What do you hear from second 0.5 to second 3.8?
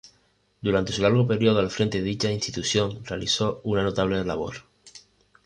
Durante su largo periodo al frente de dicha institución, realizó